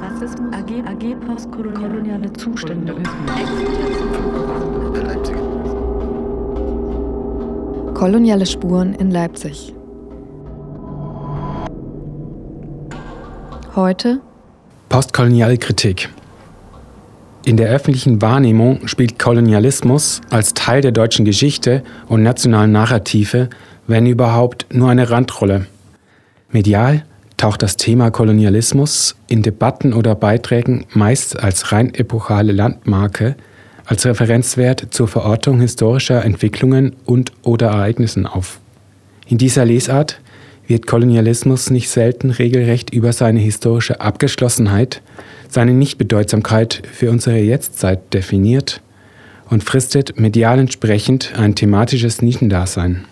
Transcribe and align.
Rassismus, 0.00 0.54
AG, 0.54 0.70
AG 0.86 1.16
postkoloniale 1.26 2.32
Zustände. 2.38 2.94
Koloniale 7.94 8.46
Spuren 8.46 8.94
in 8.94 9.10
Leipzig. 9.10 9.74
Heute 13.76 14.20
Postkoloniale 14.88 15.56
Kritik. 15.56 16.08
In 17.44 17.56
der 17.56 17.70
öffentlichen 17.70 18.22
Wahrnehmung 18.22 18.86
spielt 18.86 19.18
Kolonialismus 19.18 20.20
als 20.30 20.54
Teil 20.54 20.80
der 20.80 20.92
deutschen 20.92 21.24
Geschichte 21.24 21.82
und 22.06 22.22
nationalen 22.22 22.70
Narrative, 22.70 23.50
wenn 23.88 24.06
überhaupt, 24.06 24.66
nur 24.72 24.90
eine 24.90 25.10
Randrolle. 25.10 25.66
Medial 26.52 27.04
taucht 27.36 27.62
das 27.62 27.76
Thema 27.76 28.12
Kolonialismus 28.12 29.16
in 29.26 29.42
Debatten 29.42 29.92
oder 29.92 30.14
Beiträgen 30.14 30.86
meist 30.94 31.42
als 31.42 31.72
rein 31.72 31.92
epochale 31.92 32.52
Landmarke, 32.52 33.34
als 33.86 34.06
Referenzwert 34.06 34.86
zur 34.90 35.08
Verortung 35.08 35.60
historischer 35.60 36.24
Entwicklungen 36.24 36.94
und 37.04 37.32
oder 37.42 37.70
Ereignissen 37.70 38.24
auf. 38.24 38.60
In 39.26 39.38
dieser 39.38 39.64
Lesart 39.64 40.20
wird 40.66 40.86
Kolonialismus 40.86 41.70
nicht 41.70 41.90
selten 41.90 42.30
regelrecht 42.30 42.92
über 42.92 43.12
seine 43.12 43.40
historische 43.40 44.00
Abgeschlossenheit, 44.00 45.02
seine 45.48 45.72
Nichtbedeutsamkeit 45.72 46.82
für 46.92 47.10
unsere 47.10 47.38
Jetztzeit 47.38 48.14
definiert 48.14 48.80
und 49.50 49.64
fristet 49.64 50.18
medial 50.18 50.58
entsprechend 50.58 51.32
ein 51.36 51.54
thematisches 51.54 52.22
Nischendasein. 52.22 53.04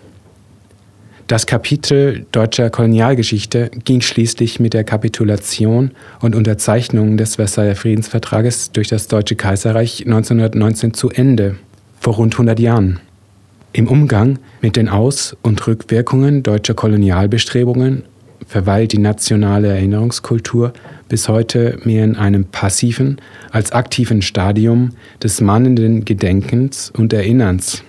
Das 1.27 1.45
Kapitel 1.45 2.25
deutscher 2.33 2.69
Kolonialgeschichte 2.69 3.71
ging 3.85 4.01
schließlich 4.01 4.59
mit 4.59 4.73
der 4.73 4.83
Kapitulation 4.83 5.91
und 6.19 6.35
Unterzeichnung 6.35 7.15
des 7.15 7.35
Versailler 7.35 7.75
Friedensvertrages 7.75 8.73
durch 8.73 8.89
das 8.89 9.07
Deutsche 9.07 9.37
Kaiserreich 9.37 10.01
1919 10.05 10.93
zu 10.93 11.09
Ende, 11.09 11.55
vor 12.01 12.15
rund 12.15 12.33
100 12.33 12.59
Jahren. 12.59 12.99
Im 13.73 13.87
Umgang 13.87 14.39
mit 14.61 14.75
den 14.75 14.89
Aus- 14.89 15.37
und 15.43 15.65
Rückwirkungen 15.65 16.43
deutscher 16.43 16.73
Kolonialbestrebungen 16.73 18.03
verweilt 18.45 18.91
die 18.91 18.97
nationale 18.97 19.69
Erinnerungskultur 19.69 20.73
bis 21.07 21.29
heute 21.29 21.79
mehr 21.85 22.03
in 22.03 22.17
einem 22.17 22.43
passiven 22.43 23.21
als 23.49 23.71
aktiven 23.71 24.21
Stadium 24.21 24.89
des 25.23 25.39
mahnenden 25.39 26.03
Gedenkens 26.03 26.91
und 26.97 27.13
Erinnerns. 27.13 27.81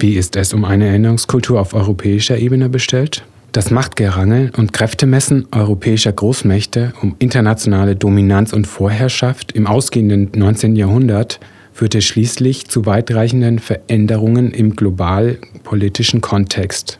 Wie 0.00 0.14
ist 0.14 0.34
es 0.34 0.52
um 0.52 0.64
eine 0.64 0.88
Erinnerungskultur 0.88 1.60
auf 1.60 1.74
europäischer 1.74 2.36
Ebene 2.38 2.68
bestellt? 2.68 3.24
Das 3.52 3.70
Machtgerangel 3.70 4.50
und 4.56 4.72
Kräftemessen 4.72 5.46
europäischer 5.52 6.12
Großmächte 6.12 6.92
um 7.02 7.14
internationale 7.20 7.94
Dominanz 7.94 8.52
und 8.52 8.66
Vorherrschaft 8.66 9.52
im 9.52 9.68
ausgehenden 9.68 10.32
19. 10.34 10.74
Jahrhundert 10.74 11.38
führte 11.78 12.02
schließlich 12.02 12.66
zu 12.66 12.86
weitreichenden 12.86 13.60
Veränderungen 13.60 14.50
im 14.50 14.74
global-politischen 14.74 16.20
Kontext. 16.20 16.98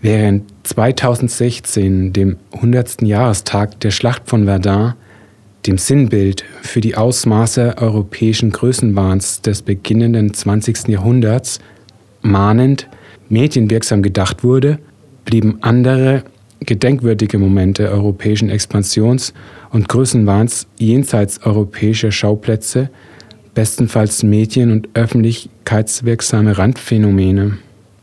Während 0.00 0.42
2016, 0.64 2.12
dem 2.12 2.36
100. 2.52 3.02
Jahrestag 3.02 3.78
der 3.78 3.92
Schlacht 3.92 4.28
von 4.28 4.46
Verdun, 4.46 4.94
dem 5.68 5.78
Sinnbild 5.78 6.44
für 6.62 6.80
die 6.80 6.96
Ausmaße 6.96 7.76
europäischen 7.78 8.50
Größenwahns 8.50 9.42
des 9.42 9.62
beginnenden 9.62 10.34
20. 10.34 10.88
Jahrhunderts, 10.88 11.60
mahnend, 12.20 12.88
medienwirksam 13.28 14.02
gedacht 14.02 14.42
wurde, 14.42 14.80
blieben 15.26 15.58
andere 15.60 16.24
gedenkwürdige 16.58 17.38
Momente 17.38 17.88
europäischen 17.88 18.50
Expansions- 18.50 19.32
und 19.70 19.88
Größenwahns 19.88 20.66
jenseits 20.76 21.40
europäischer 21.44 22.10
Schauplätze 22.10 22.90
bestenfalls 23.58 24.22
medien- 24.22 24.70
und 24.70 24.88
öffentlichkeitswirksame 24.94 26.58
Randphänomene, 26.58 27.58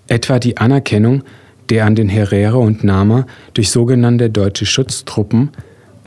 etwa 0.09 0.37
die 0.37 0.57
Anerkennung 0.57 1.23
der 1.69 1.85
an 1.85 1.95
den 1.95 2.09
Herero 2.09 2.59
und 2.59 2.83
Nama 2.83 3.25
durch 3.53 3.69
sogenannte 3.69 4.29
deutsche 4.29 4.65
Schutztruppen 4.65 5.51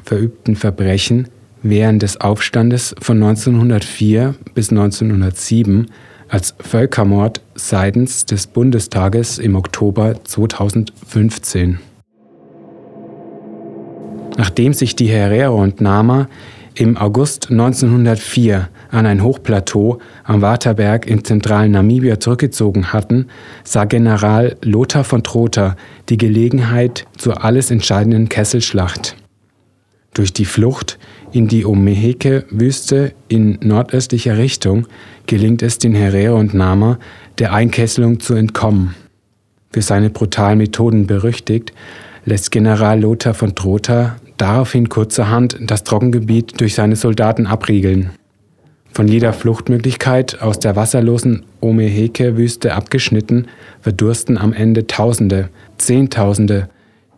verübten 0.05 0.55
Verbrechen 0.55 1.29
während 1.63 2.03
des 2.03 2.21
Aufstandes 2.21 2.95
von 3.01 3.23
1904 3.23 4.35
bis 4.53 4.69
1907 4.69 5.87
als 6.29 6.55
Völkermord 6.61 7.41
seitens 7.55 8.27
des 8.27 8.49
Bundestages 8.49 9.39
im 9.39 9.57
Oktober 9.57 10.23
2015. 10.25 11.79
Nachdem 14.37 14.75
sich 14.75 14.95
die 14.95 15.09
Herero 15.09 15.63
und 15.63 15.81
Nama 15.81 16.29
im 16.79 16.97
August 16.97 17.51
1904 17.51 18.69
an 18.91 19.05
ein 19.05 19.25
Hochplateau 19.25 19.99
am 20.23 20.43
Waterberg 20.43 21.07
im 21.09 21.25
zentralen 21.25 21.73
Namibia 21.73 22.21
zurückgezogen 22.21 22.93
hatten, 22.93 23.27
sah 23.65 23.85
General 23.85 24.57
Lothar 24.63 25.03
von 25.03 25.25
Trotha 25.25 25.77
die 26.09 26.19
Gelegenheit 26.19 27.05
zur 27.17 27.45
alles 27.45 27.73
entscheidenden 27.73 28.29
Kesselschlacht. 28.29 29.17
Durch 30.15 30.33
die 30.33 30.45
Flucht 30.45 30.99
in 31.33 31.49
die 31.49 31.67
Omeheke-Wüste 31.67 33.13
in 33.27 33.59
nordöstlicher 33.61 34.39
Richtung 34.39 34.87
gelingt 35.27 35.63
es 35.63 35.79
den 35.79 35.95
Herero 35.95 36.39
und 36.39 36.55
Nama, 36.55 36.99
der 37.39 37.53
Einkesselung 37.53 38.21
zu 38.21 38.35
entkommen. 38.35 38.95
Für 39.73 39.83
seine 39.83 40.11
brutalen 40.11 40.59
Methoden 40.59 41.09
berüchtigt, 41.09 41.73
lässt 42.25 42.53
General 42.53 43.01
Lothar 43.01 43.35
von 43.35 43.55
Trotha 43.55 44.17
daraufhin 44.39 44.89
kurzerhand 44.89 45.59
das 45.61 45.85
Trockengebiet 45.85 46.61
durch 46.61 46.75
seine 46.75 46.97
Soldaten 46.97 47.47
abriegeln. 47.47 48.11
Von 48.93 49.07
jeder 49.07 49.33
Fluchtmöglichkeit 49.33 50.41
aus 50.41 50.59
der 50.59 50.75
wasserlosen 50.75 51.45
Omeheke-Wüste 51.61 52.75
abgeschnitten, 52.75 53.47
verdursten 53.81 54.39
am 54.39 54.53
Ende 54.53 54.87
Tausende, 54.87 55.51
Zehntausende 55.77 56.69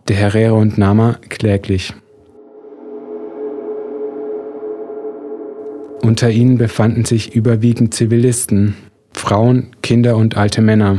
der 0.08 0.16
Herero 0.16 0.58
und 0.58 0.76
Nama 0.76 1.18
kläglich. 1.28 1.94
Unter 6.02 6.30
ihnen 6.30 6.58
befanden 6.58 7.04
sich 7.04 7.34
überwiegend 7.34 7.94
Zivilisten, 7.94 8.74
Frauen, 9.12 9.68
Kinder 9.82 10.16
und 10.16 10.36
alte 10.36 10.62
Männer. 10.62 10.98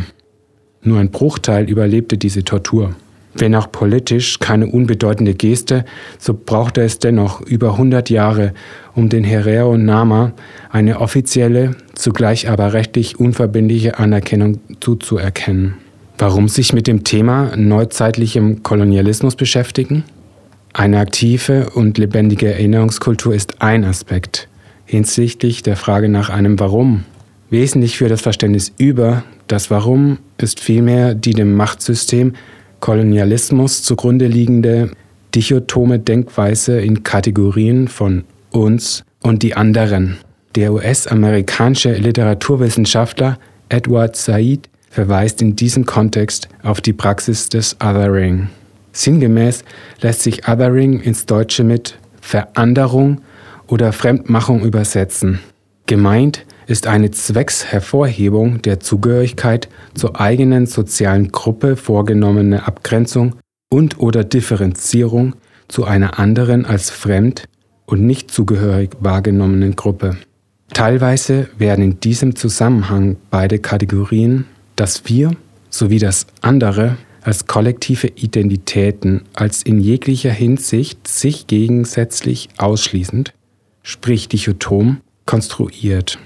Nur 0.83 0.99
ein 0.99 1.11
Bruchteil 1.11 1.69
überlebte 1.69 2.17
diese 2.17 2.43
Tortur. 2.43 2.95
Wenn 3.34 3.56
auch 3.56 3.72
politisch 3.72 4.40
keine 4.40 4.68
unbedeutende 4.68 5.34
Geste, 5.34 5.86
so 6.19 6.34
brauchte 6.34 6.81
es 6.81 7.00
dennoch 7.00 7.42
über 7.42 7.72
100 7.74 8.09
Jahre, 8.09 8.53
um 8.94 9.09
den 9.09 9.24
Herero 9.24 9.78
Nama 9.78 10.34
eine 10.69 11.00
offizielle, 11.00 11.75
zugleich 11.96 12.50
aber 12.50 12.74
rechtlich 12.74 13.19
unverbindliche 13.19 14.00
Anerkennung 14.00 14.59
zuzuerkennen. 14.80 15.75
Warum 16.18 16.50
sich 16.50 16.74
mit 16.74 16.88
dem 16.88 17.03
Thema 17.03 17.56
neuzeitlichem 17.56 18.64
Kolonialismus 18.64 19.36
beschäftigen? 19.36 20.03
Eine 20.74 21.00
aktive 21.00 21.69
und 21.72 21.98
lebendige 21.98 22.53
Erinnerungskultur 22.53 23.34
ist 23.34 23.62
ein 23.62 23.84
Aspekt 23.84 24.48
hinsichtlich 24.86 25.63
der 25.63 25.78
Frage 25.78 26.09
nach 26.09 26.30
einem 26.30 26.59
Warum. 26.59 27.06
Wesentlich 27.50 27.98
für 27.98 28.09
das 28.09 28.22
Verständnis 28.22 28.74
über 28.78 29.24
das 29.48 29.72
Warum 29.72 30.19
ist 30.38 30.59
vielmehr 30.59 31.16
die 31.16 31.34
dem 31.34 31.56
Machtsystem 31.56 32.34
Kolonialismus 32.81 33.84
zugrunde 33.84 34.28
liegende 34.28 34.92
dichotome 35.34 36.00
Denkweise 36.00 36.81
in 36.81 37.03
Kategorien 37.03 37.88
von 37.88 38.25
uns 38.52 39.03
und 39.22 39.44
die 39.44 39.56
anderen. 39.56 40.18
Der 40.56 40.74
US-amerikanische 40.74 41.94
Literaturwissenschaftler 41.94 43.38
Edward 43.69 44.18
Said 44.18 44.68
verweist 44.90 45.42
in 45.42 45.56
diesem 45.56 45.86
Kontext 45.86 46.50
auf 46.64 46.81
die 46.81 46.92
Praxis 46.92 47.48
des 47.48 47.78
Othering. 47.81 48.50
Sinngemäß 48.92 49.63
lässt 50.01 50.24
sich 50.24 50.50
Othering 50.50 51.00
ins 51.00 51.25
Deutsche 51.25 51.63
mit 51.63 51.98
Veranderung 52.19 53.22
oder 53.68 53.94
Fremdmachung 53.94 54.66
übersetzen. 54.66 55.39
Gemeint 55.86 56.45
ist 56.71 56.88
eine 56.88 57.12
Zweckshervorhebung 57.12 58.62
der 58.62 58.79
Zugehörigkeit 58.79 59.68
zur 59.94 60.21
eigenen 60.21 60.68
sozialen 60.68 61.31
Gruppe 61.31 61.75
vorgenommene 61.75 62.65
Abgrenzung 62.65 63.35
und 63.69 64.00
oder 64.00 64.23
Differenzierung 64.23 65.35
zu 65.68 65.83
einer 65.83 66.18
anderen 66.18 66.65
als 66.65 66.89
fremd 66.89 67.44
und 67.85 68.06
nicht 68.06 68.31
zugehörig 68.31 68.91
wahrgenommenen 69.01 69.75
Gruppe. 69.75 70.15
Teilweise 70.73 71.50
werden 71.57 71.83
in 71.83 72.00
diesem 72.00 72.38
Zusammenhang 72.38 73.17
beide 73.29 73.59
Kategorien, 73.59 74.45
das 74.77 75.03
Wir 75.06 75.35
sowie 75.69 76.00
das 76.00 76.25
andere, 76.39 76.97
als 77.21 77.47
kollektive 77.47 78.07
Identitäten 78.07 79.24
als 79.33 79.62
in 79.62 79.81
jeglicher 79.81 80.31
Hinsicht 80.31 81.06
sich 81.06 81.47
gegensätzlich 81.47 82.47
ausschließend, 82.57 83.33
sprich 83.83 84.29
dichotom, 84.29 85.01
konstruiert. 85.25 86.17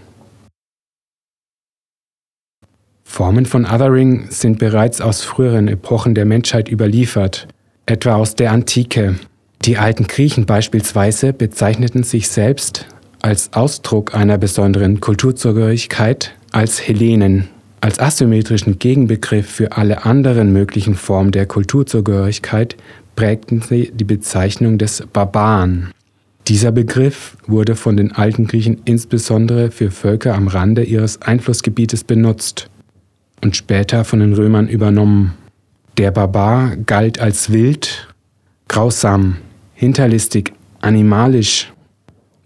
Formen 3.15 3.45
von 3.45 3.63
Othering 3.63 4.25
sind 4.27 4.59
bereits 4.59 4.99
aus 4.99 5.21
früheren 5.21 5.69
Epochen 5.69 6.15
der 6.15 6.25
Menschheit 6.25 6.69
überliefert, 6.69 7.47
etwa 7.85 8.15
aus 8.15 8.35
der 8.35 8.51
Antike. 8.51 9.15
Die 9.63 9.77
alten 9.77 10.07
Griechen 10.07 10.45
beispielsweise 10.45 11.31
bezeichneten 11.31 12.03
sich 12.03 12.27
selbst 12.27 12.87
als 13.21 13.53
Ausdruck 13.53 14.13
einer 14.13 14.37
besonderen 14.37 14.99
Kulturzugehörigkeit 14.99 16.35
als 16.51 16.85
Hellenen. 16.85 17.47
Als 17.79 17.99
asymmetrischen 17.99 18.79
Gegenbegriff 18.79 19.49
für 19.49 19.71
alle 19.71 20.03
anderen 20.03 20.51
möglichen 20.51 20.95
Formen 20.95 21.31
der 21.31 21.45
Kulturzugehörigkeit 21.45 22.75
prägten 23.15 23.61
sie 23.61 23.93
die 23.93 24.03
Bezeichnung 24.03 24.77
des 24.77 25.07
Barbaren. 25.13 25.89
Dieser 26.49 26.73
Begriff 26.73 27.37
wurde 27.47 27.77
von 27.77 27.95
den 27.95 28.11
alten 28.11 28.45
Griechen 28.47 28.81
insbesondere 28.83 29.71
für 29.71 29.89
Völker 29.89 30.35
am 30.35 30.49
Rande 30.49 30.83
ihres 30.83 31.21
Einflussgebietes 31.21 32.03
benutzt 32.03 32.69
und 33.43 33.55
später 33.55 34.03
von 34.03 34.19
den 34.19 34.33
Römern 34.33 34.67
übernommen. 34.67 35.33
Der 35.97 36.11
Barbar 36.11 36.75
galt 36.75 37.19
als 37.19 37.51
wild, 37.51 38.07
grausam, 38.67 39.37
hinterlistig, 39.73 40.51
animalisch, 40.81 41.71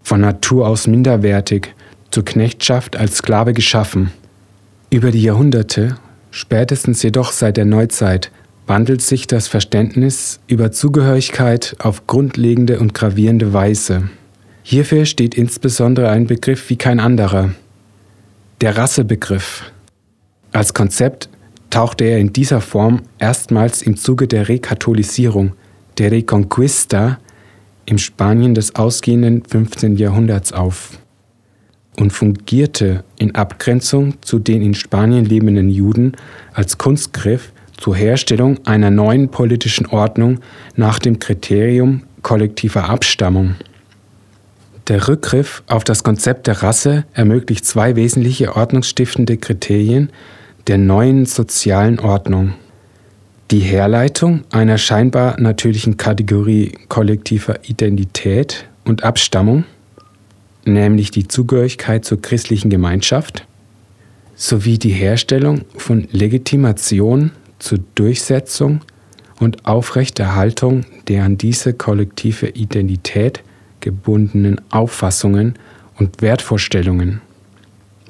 von 0.02 0.20
Natur 0.20 0.66
aus 0.66 0.86
minderwertig, 0.86 1.74
zur 2.10 2.24
Knechtschaft 2.24 2.96
als 2.96 3.16
Sklave 3.16 3.52
geschaffen. 3.52 4.10
Über 4.90 5.10
die 5.10 5.22
Jahrhunderte, 5.22 5.96
spätestens 6.30 7.02
jedoch 7.02 7.32
seit 7.32 7.56
der 7.56 7.64
Neuzeit, 7.64 8.30
wandelt 8.66 9.02
sich 9.02 9.26
das 9.26 9.48
Verständnis 9.48 10.40
über 10.46 10.70
Zugehörigkeit 10.72 11.76
auf 11.80 12.06
grundlegende 12.06 12.78
und 12.78 12.94
gravierende 12.94 13.52
Weise. 13.52 14.10
Hierfür 14.62 15.06
steht 15.06 15.34
insbesondere 15.34 16.08
ein 16.08 16.26
Begriff 16.26 16.70
wie 16.70 16.76
kein 16.76 17.00
anderer, 17.00 17.50
der 18.60 18.76
Rassebegriff. 18.76 19.72
Als 20.52 20.74
Konzept 20.74 21.28
tauchte 21.70 22.04
er 22.04 22.18
in 22.18 22.32
dieser 22.32 22.60
Form 22.60 23.02
erstmals 23.18 23.82
im 23.82 23.96
Zuge 23.96 24.26
der 24.26 24.48
Rekatholisierung, 24.48 25.52
der 25.98 26.10
Reconquista, 26.10 27.18
im 27.86 27.98
Spanien 27.98 28.54
des 28.54 28.74
ausgehenden 28.74 29.42
15. 29.44 29.96
Jahrhunderts 29.96 30.52
auf 30.52 30.98
und 31.98 32.12
fungierte 32.12 33.04
in 33.18 33.34
Abgrenzung 33.34 34.14
zu 34.22 34.38
den 34.38 34.62
in 34.62 34.74
Spanien 34.74 35.24
lebenden 35.24 35.68
Juden 35.68 36.12
als 36.52 36.78
Kunstgriff 36.78 37.52
zur 37.76 37.96
Herstellung 37.96 38.58
einer 38.64 38.90
neuen 38.90 39.28
politischen 39.28 39.86
Ordnung 39.86 40.40
nach 40.76 40.98
dem 40.98 41.18
Kriterium 41.18 42.02
kollektiver 42.22 42.88
Abstammung. 42.88 43.56
Der 44.88 45.08
Rückgriff 45.08 45.62
auf 45.66 45.84
das 45.84 46.02
Konzept 46.02 46.46
der 46.46 46.62
Rasse 46.62 47.04
ermöglicht 47.12 47.64
zwei 47.64 47.96
wesentliche 47.96 48.56
ordnungsstiftende 48.56 49.36
Kriterien 49.36 50.10
der 50.70 50.78
neuen 50.78 51.26
sozialen 51.26 51.98
Ordnung. 51.98 52.54
Die 53.50 53.58
Herleitung 53.58 54.44
einer 54.50 54.78
scheinbar 54.78 55.40
natürlichen 55.40 55.96
Kategorie 55.96 56.70
kollektiver 56.88 57.68
Identität 57.68 58.68
und 58.84 59.02
Abstammung, 59.02 59.64
nämlich 60.64 61.10
die 61.10 61.26
Zugehörigkeit 61.26 62.04
zur 62.04 62.22
christlichen 62.22 62.70
Gemeinschaft, 62.70 63.48
sowie 64.36 64.78
die 64.78 64.92
Herstellung 64.92 65.62
von 65.76 66.06
Legitimation 66.12 67.32
zur 67.58 67.80
Durchsetzung 67.96 68.82
und 69.40 69.66
Aufrechterhaltung 69.66 70.84
der 71.08 71.24
an 71.24 71.36
diese 71.36 71.74
kollektive 71.74 72.46
Identität 72.46 73.42
gebundenen 73.80 74.60
Auffassungen 74.70 75.54
und 75.98 76.22
Wertvorstellungen, 76.22 77.22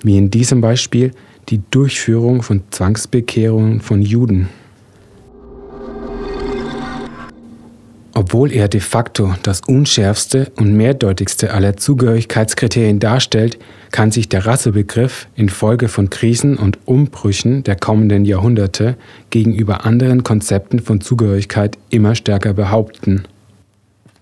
wie 0.03 0.19
in 0.19 0.31
diesem 0.31 0.61
Beispiel 0.61 1.13
die 1.49 1.61
Durchführung 1.71 2.43
von 2.43 2.63
Zwangsbekehrungen 2.71 3.81
von 3.81 4.03
Juden. 4.03 4.49
Obwohl 8.13 8.53
er 8.53 8.69
de 8.69 8.81
facto 8.81 9.35
das 9.43 9.63
unschärfste 9.67 10.53
und 10.57 10.77
mehrdeutigste 10.77 11.55
aller 11.55 11.77
Zugehörigkeitskriterien 11.77 12.99
darstellt, 12.99 13.59
kann 13.93 14.11
sich 14.11 14.29
der 14.29 14.47
Rassebegriff 14.47 15.27
infolge 15.37 15.89
von 15.89 16.11
Krisen 16.11 16.57
und 16.57 16.79
Umbrüchen 16.87 17.63
der 17.63 17.77
kommenden 17.77 18.25
Jahrhunderte 18.25 18.97
gegenüber 19.31 19.87
anderen 19.87 20.23
Konzepten 20.23 20.81
von 20.81 21.01
Zugehörigkeit 21.01 21.79
immer 21.89 22.15
stärker 22.15 22.53
behaupten 22.53 23.25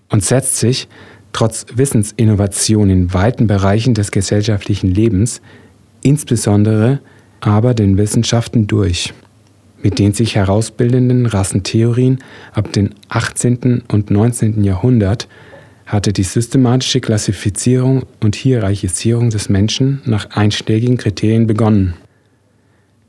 und 0.09 0.23
setzt 0.23 0.57
sich, 0.57 0.87
trotz 1.33 1.65
Wissensinnovation 1.73 2.89
in 2.89 3.13
weiten 3.13 3.47
Bereichen 3.47 3.95
des 3.95 4.11
gesellschaftlichen 4.11 4.87
Lebens, 4.87 5.41
insbesondere 6.01 6.99
aber 7.41 7.73
den 7.73 7.97
Wissenschaften 7.97 8.67
durch 8.67 9.13
mit 9.81 9.99
den 9.99 10.13
sich 10.13 10.35
herausbildenden 10.35 11.25
Rassentheorien 11.25 12.19
ab 12.53 12.71
dem 12.73 12.91
18. 13.09 13.83
und 13.87 14.11
19. 14.11 14.63
Jahrhundert 14.63 15.27
hatte 15.85 16.13
die 16.13 16.23
systematische 16.23 17.01
Klassifizierung 17.01 18.03
und 18.21 18.35
Hierarchisierung 18.35 19.29
des 19.29 19.49
Menschen 19.49 20.01
nach 20.05 20.29
einschlägigen 20.31 20.97
Kriterien 20.97 21.47
begonnen. 21.47 21.95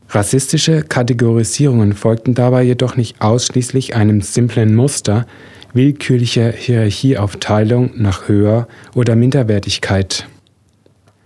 Rassistische 0.09 0.83
Kategorisierungen 0.83 1.93
folgten 1.93 2.35
dabei 2.35 2.63
jedoch 2.63 2.97
nicht 2.97 3.21
ausschließlich 3.21 3.95
einem 3.95 4.23
simplen 4.23 4.75
Muster 4.75 5.27
willkürlicher 5.73 6.51
Hierarchieaufteilung 6.51 7.93
nach 7.97 8.29
Höher- 8.29 8.67
oder 8.95 9.15
Minderwertigkeit. 9.15 10.27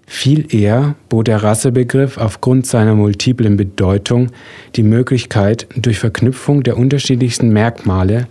Viel 0.06 0.54
eher 0.54 0.96
bot 1.08 1.26
der 1.26 1.42
Rassebegriff 1.42 2.18
aufgrund 2.18 2.66
seiner 2.66 2.94
multiplen 2.94 3.56
Bedeutung 3.56 4.28
die 4.76 4.82
Möglichkeit, 4.82 5.66
durch 5.76 5.98
Verknüpfung 5.98 6.62
der 6.62 6.76
unterschiedlichsten 6.76 7.50
Merkmale 7.50 8.28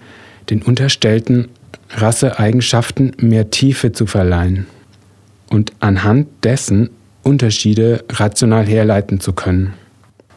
den 0.50 0.62
unterstellten 0.62 1.50
Rasseeigenschaften 1.90 3.14
mehr 3.20 3.50
Tiefe 3.50 3.92
zu 3.92 4.06
verleihen 4.06 4.68
und 5.50 5.74
anhand 5.80 6.28
dessen 6.44 6.90
Unterschiede 7.24 8.04
rational 8.10 8.66
herleiten 8.66 9.20
zu 9.20 9.34
können. 9.34 9.74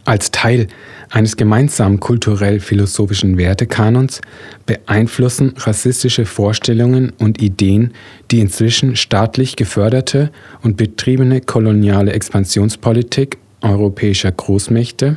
Als 0.07 0.31
Teil 0.31 0.69
eines 1.11 1.37
gemeinsamen 1.37 1.99
kulturell-philosophischen 1.99 3.39
Wertekanons 3.39 4.21
beeinflussen 4.65 5.55
rassistische 5.57 6.27
Vorstellungen 6.27 7.13
und 7.19 7.43
Ideen 7.43 7.93
die 8.31 8.39
inzwischen 8.39 8.95
staatlich 8.95 9.57
geförderte 9.57 10.31
und 10.63 10.77
betriebene 10.77 11.41
koloniale 11.41 12.13
Expansionspolitik 12.13 13.39
europäischer 13.63 14.31
Großmächte 14.31 15.17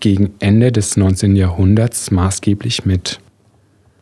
gegen 0.00 0.34
Ende 0.38 0.70
des 0.70 0.98
19. 0.98 1.34
Jahrhunderts 1.34 2.10
maßgeblich 2.10 2.84
mit. 2.84 3.20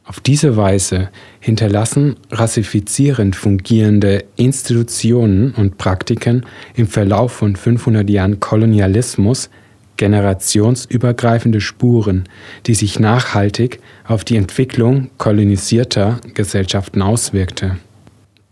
Auf 0.02 0.18
diese 0.18 0.56
Weise 0.56 1.10
hinterlassen 1.38 2.16
rassifizierend 2.32 3.36
fungierende 3.36 4.24
Institutionen 4.34 5.52
und 5.52 5.78
Praktiken 5.78 6.44
im 6.74 6.88
Verlauf 6.88 7.32
von 7.32 7.54
500 7.54 8.10
Jahren 8.10 8.40
Kolonialismus 8.40 9.48
generationsübergreifende 9.96 11.60
Spuren, 11.60 12.24
die 12.66 12.74
sich 12.74 12.98
nachhaltig 12.98 13.80
auf 14.06 14.24
die 14.24 14.36
Entwicklung 14.36 15.10
kolonisierter 15.18 16.20
Gesellschaften 16.34 17.02
auswirkte. 17.02 17.76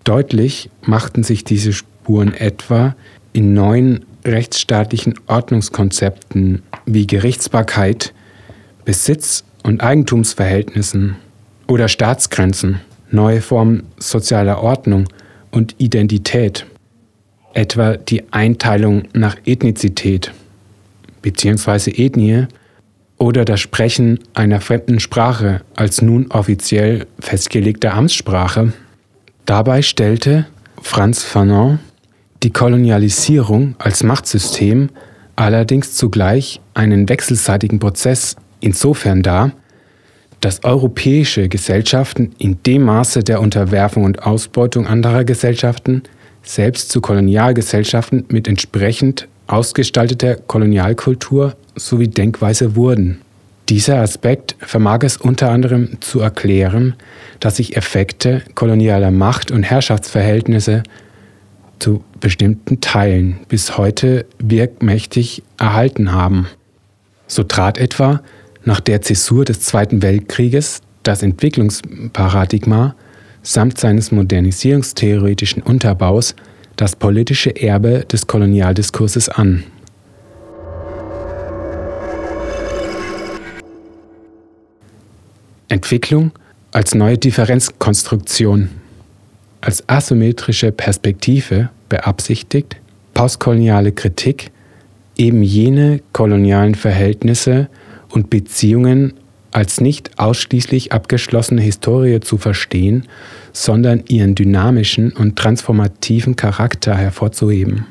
Deutlich 0.04 0.70
machten 0.82 1.22
sich 1.22 1.44
diese 1.44 1.72
Spuren 1.72 2.34
etwa 2.34 2.94
in 3.32 3.54
neuen 3.54 4.04
rechtsstaatlichen 4.24 5.14
Ordnungskonzepten 5.26 6.62
wie 6.86 7.06
Gerichtsbarkeit, 7.06 8.12
Besitz- 8.84 9.44
und 9.62 9.82
Eigentumsverhältnissen 9.82 11.16
oder 11.66 11.88
Staatsgrenzen, 11.88 12.80
neue 13.10 13.40
Formen 13.40 13.84
sozialer 13.98 14.62
Ordnung 14.62 15.08
und 15.50 15.74
Identität, 15.78 16.66
etwa 17.54 17.96
die 17.96 18.32
Einteilung 18.32 19.04
nach 19.12 19.36
Ethnizität 19.44 20.32
bzw. 21.22 21.90
Ethnie 21.90 22.46
oder 23.18 23.44
das 23.44 23.60
Sprechen 23.60 24.18
einer 24.34 24.60
fremden 24.60 25.00
Sprache 25.00 25.62
als 25.76 26.02
nun 26.02 26.30
offiziell 26.30 27.06
festgelegte 27.20 27.92
Amtssprache. 27.92 28.72
Dabei 29.46 29.82
stellte 29.82 30.46
Franz 30.80 31.22
Fanon 31.22 31.78
die 32.42 32.50
Kolonialisierung 32.50 33.76
als 33.78 34.02
Machtsystem 34.02 34.90
allerdings 35.36 35.94
zugleich 35.94 36.60
einen 36.74 37.08
wechselseitigen 37.08 37.78
Prozess 37.78 38.36
insofern 38.60 39.22
dar, 39.22 39.52
dass 40.40 40.64
europäische 40.64 41.48
Gesellschaften 41.48 42.32
in 42.38 42.62
dem 42.64 42.82
Maße 42.82 43.22
der 43.22 43.40
Unterwerfung 43.40 44.04
und 44.04 44.24
Ausbeutung 44.24 44.86
anderer 44.88 45.24
Gesellschaften 45.24 46.02
selbst 46.42 46.90
zu 46.90 47.00
Kolonialgesellschaften 47.00 48.24
mit 48.28 48.48
entsprechend 48.48 49.28
ausgestalteter 49.46 50.36
Kolonialkultur 50.36 51.54
sowie 51.76 52.08
Denkweise 52.08 52.76
wurden. 52.76 53.20
Dieser 53.68 54.00
Aspekt 54.00 54.56
vermag 54.58 55.00
es 55.02 55.16
unter 55.16 55.50
anderem 55.50 56.00
zu 56.00 56.20
erklären, 56.20 56.94
dass 57.40 57.56
sich 57.56 57.76
Effekte 57.76 58.42
kolonialer 58.54 59.10
Macht- 59.10 59.50
und 59.50 59.62
Herrschaftsverhältnisse 59.62 60.82
zu 61.78 62.04
bestimmten 62.20 62.80
Teilen 62.80 63.40
bis 63.48 63.76
heute 63.78 64.26
wirkmächtig 64.38 65.42
erhalten 65.58 66.12
haben. 66.12 66.46
So 67.26 67.42
trat 67.42 67.78
etwa 67.78 68.20
nach 68.64 68.80
der 68.80 69.02
Zäsur 69.02 69.44
des 69.44 69.60
Zweiten 69.60 70.02
Weltkrieges 70.02 70.82
das 71.02 71.22
Entwicklungsparadigma 71.22 72.94
samt 73.42 73.78
seines 73.78 74.12
modernisierungstheoretischen 74.12 75.62
Unterbaus 75.62 76.36
das 76.76 76.96
politische 76.96 77.50
Erbe 77.50 78.04
des 78.10 78.26
Kolonialdiskurses 78.26 79.28
an. 79.28 79.64
Entwicklung 85.68 86.32
als 86.72 86.94
neue 86.94 87.18
Differenzkonstruktion, 87.18 88.68
als 89.60 89.88
asymmetrische 89.88 90.72
Perspektive 90.72 91.70
beabsichtigt 91.88 92.76
postkoloniale 93.14 93.92
Kritik 93.92 94.50
eben 95.16 95.42
jene 95.42 96.00
kolonialen 96.12 96.74
Verhältnisse 96.74 97.68
und 98.10 98.30
Beziehungen 98.30 99.14
als 99.52 99.80
nicht 99.80 100.18
ausschließlich 100.18 100.92
abgeschlossene 100.92 101.60
Historie 101.60 102.20
zu 102.20 102.38
verstehen, 102.38 103.06
sondern 103.52 104.02
ihren 104.08 104.34
dynamischen 104.34 105.12
und 105.12 105.36
transformativen 105.36 106.36
Charakter 106.36 106.96
hervorzuheben. 106.96 107.86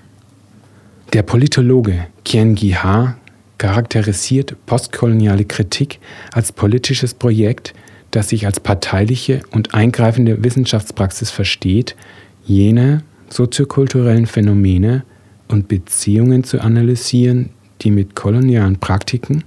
Der 1.13 1.23
Politologe 1.23 2.07
Kien 2.25 2.55
Gi-ha 2.55 3.17
charakterisiert 3.57 4.55
postkoloniale 4.65 5.45
Kritik 5.45 5.99
als 6.31 6.51
politisches 6.51 7.13
Projekt, 7.13 7.73
das 8.09 8.29
sich 8.29 8.45
als 8.45 8.59
parteiliche 8.59 9.41
und 9.51 9.73
eingreifende 9.73 10.43
Wissenschaftspraxis 10.43 11.29
versteht, 11.29 11.95
jene 12.43 13.03
soziokulturellen 13.29 14.25
Phänomene 14.25 15.03
und 15.47 15.67
Beziehungen 15.67 16.43
zu 16.43 16.59
analysieren, 16.59 17.49
die 17.81 17.91
mit 17.91 18.15
kolonialen 18.15 18.77
Praktiken, 18.77 19.43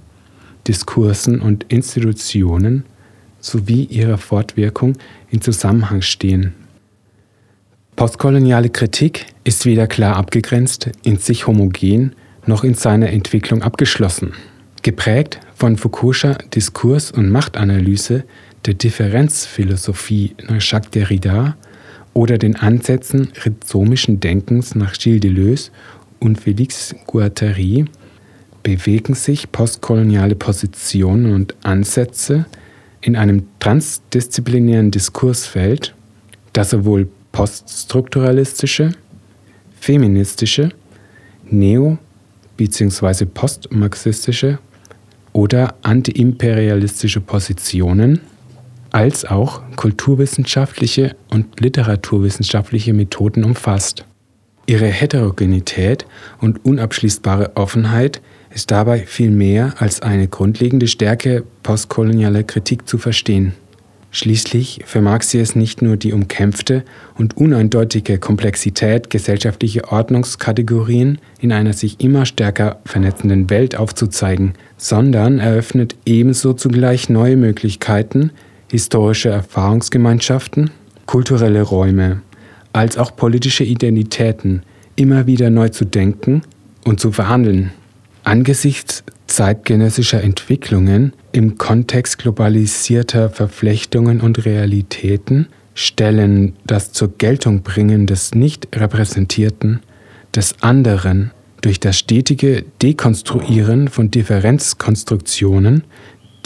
Diskursen 0.67 1.41
und 1.41 1.65
Institutionen 1.69 2.85
sowie 3.39 3.83
ihrer 3.83 4.17
Fortwirkung 4.17 4.97
in 5.29 5.41
Zusammenhang 5.41 6.01
stehen. 6.01 6.53
Postkoloniale 7.95 8.69
Kritik 8.69 9.27
ist 9.43 9.65
weder 9.65 9.87
klar 9.87 10.17
abgegrenzt, 10.17 10.89
in 11.03 11.17
sich 11.17 11.47
homogen, 11.47 12.13
noch 12.45 12.63
in 12.63 12.73
seiner 12.73 13.09
Entwicklung 13.09 13.61
abgeschlossen. 13.61 14.33
Geprägt 14.81 15.39
von 15.55 15.77
Foucault'scher 15.77 16.37
Diskurs- 16.53 17.11
und 17.11 17.29
Machtanalyse 17.29 18.23
der 18.65 18.73
Differenzphilosophie 18.73 20.35
nach 20.47 20.61
Jacques 20.61 20.91
Derrida 20.91 21.55
oder 22.13 22.37
den 22.37 22.55
Ansätzen 22.55 23.29
rhizomischen 23.45 24.19
Denkens 24.19 24.75
nach 24.75 24.93
Gilles 24.93 25.21
Deleuze 25.21 25.71
und 26.19 26.39
Félix 26.39 26.95
Guattari 27.05 27.85
bewegen 28.65 29.13
sich 29.13 29.51
postkoloniale 29.51 30.33
Positionen 30.33 31.35
und 31.35 31.55
Ansätze 31.61 32.47
in 32.99 33.15
einem 33.15 33.43
transdisziplinären 33.59 34.89
Diskursfeld, 34.89 35.93
das 36.51 36.71
sowohl 36.71 37.07
poststrukturalistische, 37.31 38.93
feministische, 39.79 40.69
neo- 41.47 41.99
bzw. 42.57 43.25
postmarxistische 43.25 44.57
oder 45.31 45.75
antiimperialistische 45.83 47.21
Positionen 47.21 48.19
als 48.91 49.25
auch 49.25 49.61
kulturwissenschaftliche 49.75 51.15
und 51.29 51.59
literaturwissenschaftliche 51.59 52.93
Methoden 52.93 53.43
umfasst. 53.43 54.05
Ihre 54.65 54.87
Heterogenität 54.87 56.07
und 56.41 56.65
unabschließbare 56.65 57.55
Offenheit 57.55 58.21
ist 58.55 58.71
dabei 58.71 58.99
viel 58.99 59.31
mehr 59.31 59.73
als 59.77 60.01
eine 60.01 60.29
grundlegende 60.29 60.87
Stärke 60.87 61.43
postkolonialer 61.61 62.43
Kritik 62.43 62.87
zu 62.87 62.97
verstehen. 62.97 63.53
Schließlich 64.11 64.79
vermag 64.85 65.23
sie 65.23 65.39
es 65.39 65.57
nicht 65.57 65.81
nur 65.81 65.97
die 65.97 66.13
umkämpfte 66.13 66.85
und 67.17 67.35
uneindeutige 67.35 68.17
Komplexität 68.17 69.09
gesellschaftlicher 69.09 69.91
Ordnungskategorien 69.91 71.17
in 71.41 71.51
einer 71.51 71.73
sich 71.73 71.99
immer 71.99 72.25
stärker 72.25 72.79
vernetzenden 72.85 73.49
Welt 73.49 73.75
aufzuzeigen, 73.75 74.53
sondern 74.77 75.39
eröffnet 75.39 75.97
ebenso 76.05 76.53
zugleich 76.53 77.09
neue 77.09 77.35
Möglichkeiten, 77.35 78.31
historische 78.71 79.29
Erfahrungsgemeinschaften, 79.29 80.69
kulturelle 81.05 81.61
Räume 81.61 82.21
als 82.71 82.97
auch 82.97 83.15
politische 83.17 83.65
Identitäten 83.65 84.63
immer 84.95 85.27
wieder 85.27 85.49
neu 85.49 85.67
zu 85.69 85.83
denken 85.83 86.41
und 86.85 87.01
zu 87.01 87.11
verhandeln. 87.11 87.71
Angesichts 88.25 89.03
zeitgenössischer 89.27 90.23
Entwicklungen 90.23 91.13
im 91.31 91.59
Kontext 91.59 92.17
globalisierter 92.17 93.29
Verflechtungen 93.29 94.19
und 94.19 94.45
Realitäten 94.45 95.47
stellen 95.75 96.55
das 96.65 96.91
zur 96.91 97.15
Geltung 97.19 97.61
bringen 97.61 98.07
des 98.07 98.33
nicht 98.33 98.67
repräsentierten, 98.75 99.81
des 100.35 100.59
anderen 100.63 101.31
durch 101.61 101.79
das 101.79 101.99
stetige 101.99 102.65
Dekonstruieren 102.81 103.89
von 103.89 104.09
Differenzkonstruktionen, 104.09 105.83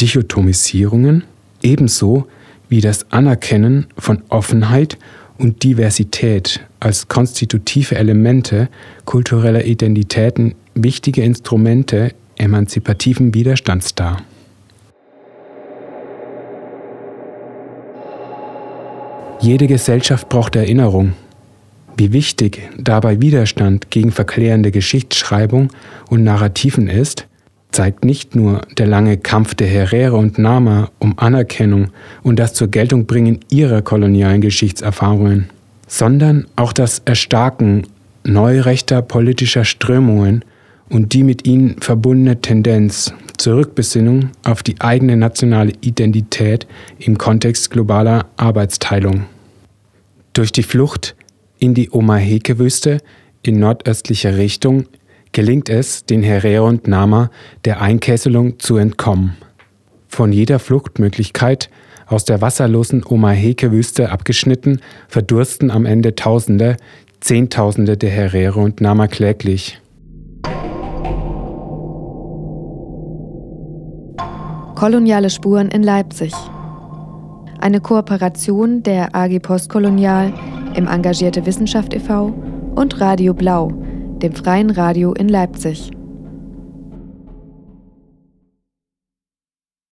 Dichotomisierungen, 0.01 1.23
ebenso 1.61 2.27
wie 2.67 2.81
das 2.81 3.09
Anerkennen 3.09 3.87
von 3.97 4.21
Offenheit 4.27 4.97
und 5.37 5.63
Diversität 5.63 6.59
als 6.81 7.07
konstitutive 7.07 7.95
Elemente 7.95 8.67
kultureller 9.05 9.63
Identitäten 9.63 10.55
wichtige 10.83 11.23
Instrumente 11.23 12.13
emanzipativen 12.37 13.33
Widerstands 13.33 13.95
dar. 13.95 14.21
Jede 19.41 19.67
Gesellschaft 19.67 20.27
braucht 20.27 20.55
Erinnerung. 20.55 21.13
Wie 21.95 22.13
wichtig 22.13 22.61
dabei 22.77 23.21
Widerstand 23.21 23.89
gegen 23.89 24.11
verklärende 24.11 24.71
Geschichtsschreibung 24.71 25.69
und 26.09 26.23
Narrativen 26.23 26.87
ist, 26.87 27.25
zeigt 27.71 28.03
nicht 28.03 28.35
nur 28.35 28.61
der 28.77 28.87
lange 28.87 29.17
Kampf 29.17 29.55
der 29.55 29.67
Herero 29.67 30.17
und 30.17 30.37
Nama 30.39 30.89
um 30.99 31.17
Anerkennung 31.17 31.89
und 32.23 32.37
das 32.39 32.53
zur 32.53 32.67
Geltung 32.69 33.05
bringen 33.05 33.39
ihrer 33.49 33.81
kolonialen 33.81 34.41
Geschichtserfahrungen, 34.41 35.49
sondern 35.87 36.45
auch 36.55 36.73
das 36.73 37.01
Erstarken 37.05 37.87
neurechter 38.23 39.01
politischer 39.01 39.65
Strömungen 39.65 40.43
und 40.89 41.13
die 41.13 41.23
mit 41.23 41.47
ihnen 41.47 41.81
verbundene 41.81 42.41
Tendenz 42.41 43.13
zur 43.37 43.57
Rückbesinnung 43.57 44.31
auf 44.43 44.63
die 44.63 44.81
eigene 44.81 45.15
nationale 45.15 45.73
Identität 45.81 46.67
im 46.97 47.17
Kontext 47.17 47.71
globaler 47.71 48.25
Arbeitsteilung. 48.37 49.25
Durch 50.33 50.51
die 50.51 50.63
Flucht 50.63 51.15
in 51.57 51.73
die 51.73 51.91
Omaheke-Wüste 51.91 52.99
in 53.43 53.59
nordöstlicher 53.59 54.37
Richtung 54.37 54.85
gelingt 55.31 55.69
es 55.69 56.05
den 56.05 56.23
Herero 56.23 56.67
und 56.67 56.87
Nama 56.87 57.29
der 57.65 57.81
Einkesselung 57.81 58.59
zu 58.59 58.77
entkommen. 58.77 59.37
Von 60.07 60.31
jeder 60.31 60.59
Fluchtmöglichkeit 60.59 61.69
aus 62.07 62.25
der 62.25 62.41
wasserlosen 62.41 63.05
Omaheke-Wüste 63.05 64.09
abgeschnitten, 64.09 64.81
verdursten 65.07 65.69
am 65.69 65.85
Ende 65.85 66.15
Tausende, 66.15 66.77
Zehntausende 67.19 67.97
der 67.97 68.09
Herero 68.09 68.63
und 68.63 68.81
Nama 68.81 69.07
kläglich. 69.07 69.79
Koloniale 74.79 75.29
Spuren 75.29 75.67
in 75.67 75.83
Leipzig. 75.83 76.31
Eine 77.59 77.81
Kooperation 77.81 78.81
der 78.81 79.13
AG 79.13 79.37
Postkolonial, 79.41 80.31
im 80.73 80.87
Engagierte 80.87 81.45
Wissenschaft 81.45 81.93
e.V. 81.93 82.33
und 82.75 83.01
Radio 83.01 83.33
Blau, 83.33 83.73
dem 84.21 84.31
freien 84.31 84.69
Radio 84.69 85.11
in 85.11 85.27
Leipzig. 85.27 85.91